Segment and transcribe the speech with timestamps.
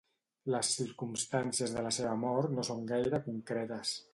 [0.53, 3.95] Les circumstàncies de la seva mort no són gaire concretes.